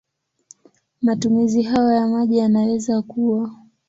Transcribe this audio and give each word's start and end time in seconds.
Matumizi 1.01 1.61
hayo 1.61 1.91
ya 1.91 2.07
maji 2.07 2.37
yanaweza 2.37 3.01
kuwa 3.01 3.51